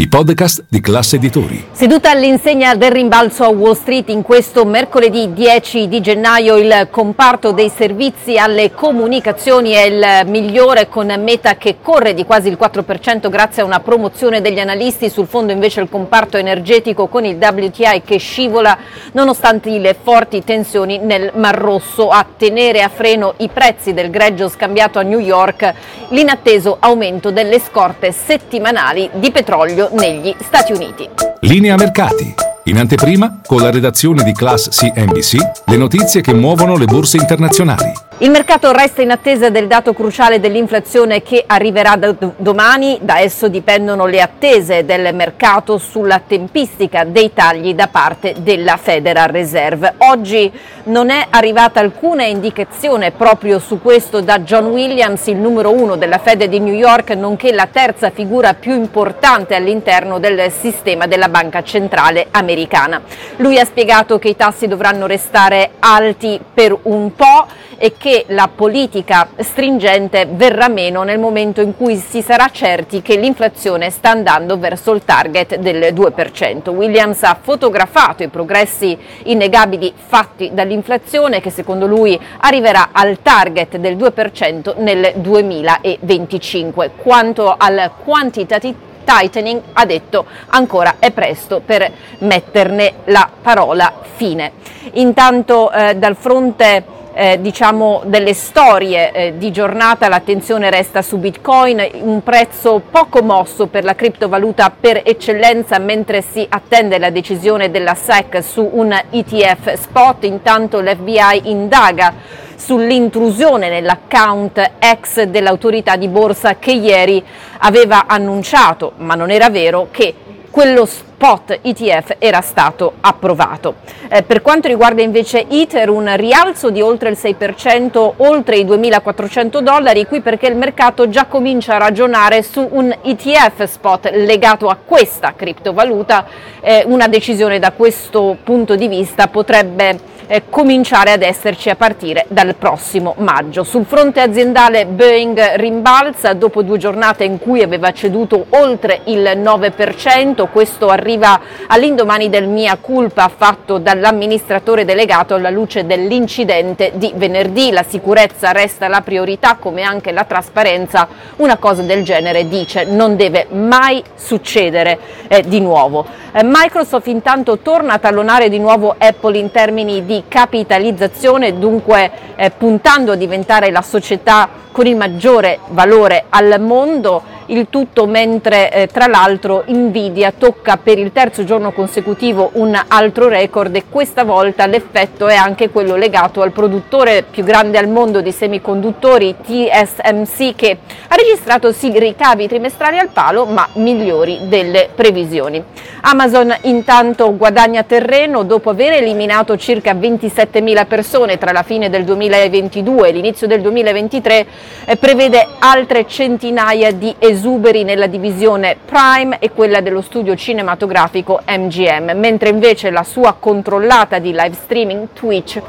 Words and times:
i 0.00 0.08
podcast 0.08 0.64
di 0.66 0.80
classe 0.80 1.16
editori. 1.16 1.66
Seduta 1.72 2.10
all'insegna 2.10 2.74
del 2.74 2.90
rimbalzo 2.90 3.44
a 3.44 3.48
Wall 3.48 3.74
Street 3.74 4.08
in 4.08 4.22
questo 4.22 4.64
mercoledì 4.64 5.34
10 5.34 5.88
di 5.88 6.00
gennaio 6.00 6.56
il 6.56 6.88
comparto 6.90 7.52
dei 7.52 7.68
servizi 7.68 8.38
alle 8.38 8.72
comunicazioni 8.72 9.72
è 9.72 9.82
il 9.82 10.26
migliore 10.26 10.88
con 10.88 11.14
Meta 11.18 11.56
che 11.56 11.76
corre 11.82 12.14
di 12.14 12.24
quasi 12.24 12.48
il 12.48 12.56
4% 12.58 13.28
grazie 13.28 13.60
a 13.60 13.66
una 13.66 13.80
promozione 13.80 14.40
degli 14.40 14.58
analisti, 14.58 15.10
sul 15.10 15.26
fondo 15.26 15.52
invece 15.52 15.82
il 15.82 15.90
comparto 15.90 16.38
energetico 16.38 17.06
con 17.06 17.26
il 17.26 17.36
WTI 17.36 18.00
che 18.02 18.16
scivola 18.16 18.78
nonostante 19.12 19.68
le 19.78 19.94
forti 20.02 20.42
tensioni 20.42 20.96
nel 20.96 21.30
Mar 21.34 21.58
Rosso 21.58 22.08
a 22.08 22.24
tenere 22.38 22.80
a 22.80 22.88
freno 22.88 23.34
i 23.36 23.50
prezzi 23.52 23.92
del 23.92 24.08
greggio 24.08 24.48
scambiato 24.48 24.98
a 24.98 25.02
New 25.02 25.18
York 25.18 25.74
l'inatteso 26.08 26.78
aumento 26.80 27.30
delle 27.30 27.60
scorte 27.60 28.12
settimanali 28.12 29.10
di 29.12 29.30
petrolio 29.30 29.88
negli 29.92 30.34
Stati 30.40 30.72
Uniti. 30.72 31.08
Linea 31.40 31.76
mercati. 31.76 32.34
In 32.64 32.78
anteprima, 32.78 33.40
con 33.44 33.60
la 33.60 33.70
redazione 33.70 34.22
di 34.22 34.32
Class 34.32 34.68
CNBC, 34.68 35.36
le 35.66 35.76
notizie 35.76 36.20
che 36.20 36.34
muovono 36.34 36.76
le 36.76 36.84
borse 36.84 37.16
internazionali. 37.16 38.09
Il 38.22 38.30
mercato 38.30 38.70
resta 38.70 39.00
in 39.00 39.10
attesa 39.10 39.48
del 39.48 39.66
dato 39.66 39.94
cruciale 39.94 40.40
dell'inflazione 40.40 41.22
che 41.22 41.42
arriverà 41.46 41.96
da 41.96 42.14
domani, 42.36 42.98
da 43.00 43.18
esso 43.18 43.48
dipendono 43.48 44.04
le 44.04 44.20
attese 44.20 44.84
del 44.84 45.14
mercato 45.14 45.78
sulla 45.78 46.20
tempistica 46.26 47.04
dei 47.04 47.32
tagli 47.32 47.72
da 47.72 47.88
parte 47.88 48.34
della 48.40 48.76
Federal 48.76 49.28
Reserve. 49.28 49.94
Oggi 49.96 50.52
non 50.84 51.08
è 51.08 51.28
arrivata 51.30 51.80
alcuna 51.80 52.24
indicazione 52.24 53.10
proprio 53.10 53.58
su 53.58 53.80
questo 53.80 54.20
da 54.20 54.40
John 54.40 54.66
Williams, 54.66 55.26
il 55.28 55.36
numero 55.36 55.72
uno 55.72 55.96
della 55.96 56.18
Fed 56.18 56.44
di 56.44 56.60
New 56.60 56.74
York, 56.74 57.12
nonché 57.12 57.54
la 57.54 57.68
terza 57.72 58.10
figura 58.10 58.52
più 58.52 58.74
importante 58.74 59.54
all'interno 59.54 60.18
del 60.18 60.52
sistema 60.52 61.06
della 61.06 61.30
Banca 61.30 61.62
Centrale 61.62 62.26
Americana. 62.32 63.00
Lui 63.36 63.58
ha 63.58 63.64
spiegato 63.64 64.18
che 64.18 64.28
i 64.28 64.36
tassi 64.36 64.68
dovranno 64.68 65.06
restare 65.06 65.70
alti 65.78 66.38
per 66.52 66.76
un 66.82 67.14
po' 67.14 67.46
e 67.82 67.94
che 67.96 68.09
la 68.28 68.48
politica 68.54 69.28
stringente 69.38 70.26
verrà 70.30 70.68
meno 70.68 71.02
nel 71.02 71.18
momento 71.18 71.60
in 71.60 71.76
cui 71.76 71.96
si 71.96 72.22
sarà 72.22 72.48
certi 72.50 73.02
che 73.02 73.16
l'inflazione 73.16 73.90
sta 73.90 74.10
andando 74.10 74.58
verso 74.58 74.92
il 74.92 75.04
target 75.04 75.56
del 75.56 75.92
2%. 75.94 76.70
Williams 76.70 77.22
ha 77.22 77.38
fotografato 77.40 78.22
i 78.22 78.28
progressi 78.28 78.96
innegabili 79.24 79.92
fatti 79.94 80.50
dall'inflazione 80.52 81.40
che 81.40 81.50
secondo 81.50 81.86
lui 81.86 82.18
arriverà 82.38 82.90
al 82.92 83.18
target 83.22 83.76
del 83.76 83.96
2% 83.96 84.80
nel 84.80 85.12
2025. 85.16 86.92
Quanto 86.96 87.54
al 87.56 87.92
quantitative 88.02 88.88
tightening 89.04 89.60
ha 89.72 89.84
detto 89.84 90.24
ancora 90.48 90.96
è 90.98 91.10
presto 91.10 91.60
per 91.64 91.90
metterne 92.18 92.94
la 93.04 93.28
parola 93.40 93.92
fine. 94.16 94.52
Intanto 94.94 95.70
eh, 95.70 95.96
dal 95.96 96.16
fronte 96.16 96.98
eh, 97.20 97.38
diciamo 97.38 98.00
delle 98.06 98.32
storie 98.32 99.12
eh, 99.12 99.34
di 99.36 99.50
giornata 99.50 100.08
l'attenzione 100.08 100.70
resta 100.70 101.02
su 101.02 101.18
Bitcoin, 101.18 101.86
un 102.00 102.22
prezzo 102.22 102.80
poco 102.90 103.20
mosso 103.20 103.66
per 103.66 103.84
la 103.84 103.94
criptovaluta 103.94 104.72
per 104.80 105.02
eccellenza 105.04 105.78
mentre 105.78 106.22
si 106.22 106.46
attende 106.48 106.98
la 106.98 107.10
decisione 107.10 107.70
della 107.70 107.94
SEC 107.94 108.42
su 108.42 108.66
un 108.72 108.98
ETF 109.10 109.74
spot, 109.74 110.24
intanto 110.24 110.80
l'FBI 110.80 111.50
indaga 111.50 112.14
sull'intrusione 112.56 113.68
nell'account 113.68 114.70
ex 114.78 115.24
dell'autorità 115.24 115.96
di 115.96 116.08
borsa 116.08 116.56
che 116.56 116.72
ieri 116.72 117.22
aveva 117.58 118.06
annunciato, 118.06 118.92
ma 118.96 119.14
non 119.14 119.30
era 119.30 119.50
vero, 119.50 119.88
che 119.90 120.14
quello 120.50 120.84
spot 120.84 121.60
ETF 121.62 122.16
era 122.18 122.40
stato 122.40 122.94
approvato. 123.00 123.76
Eh, 124.08 124.22
per 124.22 124.42
quanto 124.42 124.68
riguarda 124.68 125.02
invece 125.02 125.44
ITER, 125.48 125.88
un 125.88 126.12
rialzo 126.16 126.70
di 126.70 126.80
oltre 126.80 127.10
il 127.10 127.18
6%, 127.20 128.12
oltre 128.16 128.56
i 128.56 128.64
2.400 128.64 129.60
dollari, 129.60 130.06
qui 130.06 130.20
perché 130.20 130.48
il 130.48 130.56
mercato 130.56 131.08
già 131.08 131.26
comincia 131.26 131.74
a 131.74 131.78
ragionare 131.78 132.42
su 132.42 132.66
un 132.70 132.94
ETF 133.02 133.64
spot 133.64 134.10
legato 134.12 134.68
a 134.68 134.76
questa 134.84 135.34
criptovaluta. 135.36 136.26
Eh, 136.60 136.84
una 136.86 137.06
decisione 137.06 137.58
da 137.58 137.72
questo 137.72 138.36
punto 138.42 138.74
di 138.74 138.88
vista 138.88 139.28
potrebbe 139.28 140.18
eh, 140.30 140.44
cominciare 140.48 141.10
ad 141.10 141.22
esserci 141.22 141.70
a 141.70 141.74
partire 141.74 142.24
dal 142.28 142.54
prossimo 142.54 143.14
maggio. 143.18 143.64
Sul 143.64 143.84
fronte 143.84 144.20
aziendale 144.20 144.86
Boeing 144.86 145.56
rimbalza 145.56 146.34
dopo 146.34 146.62
due 146.62 146.78
giornate 146.78 147.24
in 147.24 147.40
cui 147.40 147.62
aveva 147.62 147.92
ceduto 147.92 148.46
oltre 148.50 149.00
il 149.06 149.22
9%, 149.22 150.46
questo 150.52 150.88
arriva 150.88 151.40
all'indomani 151.66 152.30
del 152.30 152.46
mia 152.46 152.76
culpa 152.80 153.28
fatto 153.34 153.78
dall'amministratore 153.78 154.84
delegato 154.84 155.34
alla 155.34 155.50
luce 155.50 155.84
dell'incidente 155.84 156.92
di 156.94 157.12
venerdì. 157.16 157.72
La 157.72 157.82
sicurezza 157.82 158.52
resta 158.52 158.86
la 158.86 159.00
priorità 159.00 159.56
come 159.56 159.82
anche 159.82 160.12
la 160.12 160.22
trasparenza. 160.22 161.08
Una 161.36 161.56
cosa 161.56 161.82
del 161.82 162.04
genere 162.04 162.46
dice 162.46 162.84
non 162.84 163.16
deve 163.16 163.48
mai 163.50 164.00
succedere 164.14 164.96
eh, 165.26 165.42
di 165.42 165.60
nuovo. 165.60 166.06
Eh, 166.32 166.42
Microsoft 166.44 167.08
intanto 167.08 167.58
torna 167.58 167.94
a 167.94 167.98
tallonare 167.98 168.48
di 168.48 168.60
nuovo 168.60 168.94
Apple 168.96 169.36
in 169.36 169.50
termini 169.50 170.06
di 170.06 170.19
capitalizzazione, 170.28 171.58
dunque 171.58 172.10
eh, 172.36 172.50
puntando 172.50 173.12
a 173.12 173.16
diventare 173.16 173.70
la 173.70 173.82
società 173.82 174.48
con 174.72 174.86
il 174.86 174.96
maggiore 174.96 175.58
valore 175.68 176.24
al 176.28 176.60
mondo, 176.60 177.22
il 177.50 177.66
tutto 177.68 178.06
mentre 178.06 178.72
eh, 178.72 178.86
tra 178.86 179.06
l'altro 179.06 179.64
Nvidia 179.66 180.32
tocca 180.36 180.76
per 180.76 180.98
il 180.98 181.12
terzo 181.12 181.44
giorno 181.44 181.72
consecutivo 181.72 182.50
un 182.54 182.78
altro 182.88 183.28
record 183.28 183.74
e 183.76 183.84
questa 183.88 184.24
volta 184.24 184.66
l'effetto 184.66 185.26
è 185.26 185.34
anche 185.34 185.70
quello 185.70 185.96
legato 185.96 186.42
al 186.42 186.52
produttore 186.52 187.24
più 187.28 187.44
grande 187.44 187.78
al 187.78 187.88
mondo 187.88 188.20
di 188.20 188.32
semiconduttori 188.32 189.36
TSMC 189.42 190.54
che 190.54 190.78
ha 191.08 191.14
registrato 191.14 191.72
sì 191.72 191.90
ricavi 191.98 192.46
trimestrali 192.46 192.98
al 192.98 193.08
palo 193.08 193.44
ma 193.46 193.68
migliori 193.74 194.40
delle 194.48 194.88
previsioni. 194.94 195.62
Amazon 196.02 196.54
intanto 196.62 197.36
guadagna 197.36 197.82
terreno 197.82 198.42
dopo 198.42 198.70
aver 198.70 198.94
eliminato 198.94 199.56
circa 199.56 199.92
27.000 199.92 200.86
persone 200.86 201.36
tra 201.36 201.52
la 201.52 201.62
fine 201.62 201.90
del 201.90 202.04
2022 202.04 203.08
e 203.08 203.12
l'inizio 203.12 203.46
del 203.46 203.60
2023 203.60 204.46
eh, 204.86 204.96
prevede 204.96 205.46
altre 205.58 206.06
centinaia 206.06 206.92
di 206.92 207.14
esuberi 207.40 207.84
nella 207.84 208.06
divisione 208.06 208.76
Prime 208.84 209.38
e 209.38 209.50
quella 209.50 209.80
dello 209.80 210.02
studio 210.02 210.36
cinematografico 210.36 211.40
MGM, 211.46 212.12
mentre 212.14 212.50
invece 212.50 212.90
la 212.90 213.02
sua 213.02 213.34
controllata 213.40 214.18
di 214.18 214.32
live 214.32 214.52
streaming 214.52 215.08
Twitch 215.14 215.62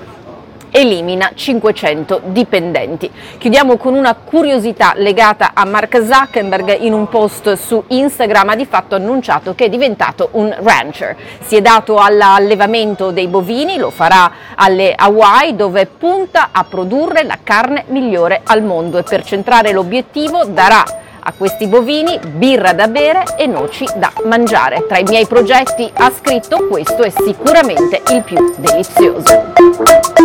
elimina 0.69 1.31
500 1.33 2.21
dipendenti. 2.25 3.09
Chiudiamo 3.37 3.77
con 3.77 3.93
una 3.93 4.15
curiosità 4.15 4.93
legata 4.95 5.51
a 5.53 5.63
Mark 5.65 6.01
Zuckerberg 6.03 6.81
in 6.81 6.91
un 6.91 7.07
post 7.07 7.53
su 7.53 7.81
Instagram 7.87 8.49
ha 8.49 8.55
di 8.55 8.65
fatto 8.65 8.95
annunciato 8.95 9.55
che 9.55 9.65
è 9.65 9.69
diventato 9.69 10.29
un 10.33 10.53
rancher. 10.61 11.15
Si 11.39 11.55
è 11.55 11.61
dato 11.61 11.97
all'allevamento 11.97 13.11
dei 13.11 13.27
bovini, 13.27 13.77
lo 13.77 13.91
farà 13.91 14.31
alle 14.55 14.93
Hawaii 14.93 15.55
dove 15.55 15.85
punta 15.85 16.49
a 16.51 16.65
produrre 16.65 17.23
la 17.23 17.39
carne 17.41 17.85
migliore 17.87 18.41
al 18.43 18.61
mondo 18.61 18.97
e 18.97 19.03
per 19.03 19.23
centrare 19.23 19.71
l'obiettivo 19.71 20.43
darà 20.45 20.83
a 21.23 21.33
questi 21.37 21.67
bovini 21.67 22.19
birra 22.19 22.73
da 22.73 22.87
bere 22.87 23.23
e 23.37 23.47
noci 23.47 23.85
da 23.95 24.11
mangiare. 24.25 24.85
Tra 24.87 24.97
i 24.97 25.03
miei 25.03 25.25
progetti 25.25 25.89
ha 25.93 26.11
scritto 26.11 26.67
questo 26.67 27.03
è 27.03 27.09
sicuramente 27.09 28.01
il 28.11 28.23
più 28.23 28.53
delizioso. 28.57 30.20